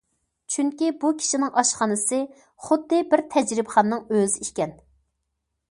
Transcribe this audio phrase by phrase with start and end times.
[0.53, 2.21] چۈنكى بۇ كىشىنىڭ ئاشخانىسى
[2.69, 4.75] خۇددى بىر تەجرىبىخانىنىڭ ئۆزى ئىكەن.